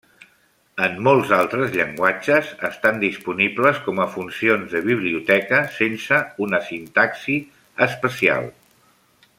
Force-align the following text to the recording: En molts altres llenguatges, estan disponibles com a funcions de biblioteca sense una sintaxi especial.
En 0.85 0.93
molts 1.07 1.33
altres 1.39 1.75
llenguatges, 1.75 2.49
estan 2.69 2.97
disponibles 3.03 3.81
com 3.89 4.01
a 4.05 4.09
funcions 4.15 4.73
de 4.77 4.81
biblioteca 4.89 5.61
sense 5.77 6.23
una 6.47 6.63
sintaxi 6.73 7.37
especial. 7.91 8.51